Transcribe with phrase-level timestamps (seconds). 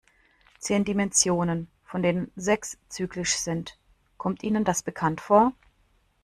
[0.57, 3.77] Zehn Dimensionen, von denen sechs zyklisch sind,
[4.17, 5.53] kommt Ihnen das bekannt vor?